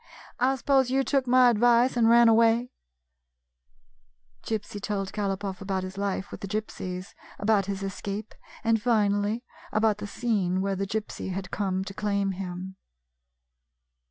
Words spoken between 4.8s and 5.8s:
told Galopoff